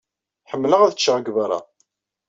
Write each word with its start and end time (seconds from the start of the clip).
Ḥemmleɣ 0.49 0.79
ad 0.81 0.95
ččeɣ 0.97 1.17
deg 1.19 1.33
beṛṛa. 1.37 1.59